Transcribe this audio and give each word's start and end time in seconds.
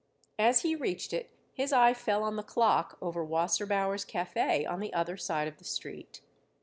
As 0.39 0.61
he 0.63 0.75
reached 0.75 1.13
it 1.13 1.29
his 1.53 1.71
eye 1.71 1.93
fell 1.93 2.23
on 2.23 2.35
the 2.35 2.41
clock 2.41 2.97
over 3.03 3.23
Wasserbauer's 3.23 4.03
Café 4.03 4.67
on 4.67 4.79
the 4.79 4.91
other 4.95 5.15
side 5.15 5.47
of 5.47 5.57
the 5.57 5.63
street. 5.63 6.21